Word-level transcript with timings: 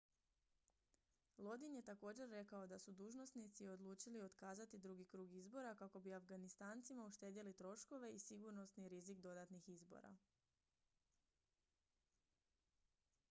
lodin 1.37 1.75
je 1.75 1.81
također 1.89 2.29
rekao 2.29 2.67
da 2.67 2.79
su 2.83 2.93
dužnosnici 2.93 3.67
odlučili 3.73 4.21
otkazati 4.21 4.79
drugi 4.85 5.05
krug 5.05 5.33
izbora 5.41 5.75
kako 5.75 5.99
bi 5.99 6.13
afganistancima 6.13 7.05
uštedjeli 7.05 7.53
troškove 7.53 8.11
i 8.15 8.19
sigurnosni 8.19 8.89
rizik 8.89 9.17
dodatnih 9.19 9.69
izbora 9.69 10.15